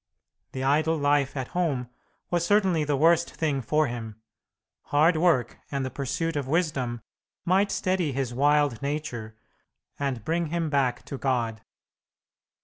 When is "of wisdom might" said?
6.35-7.71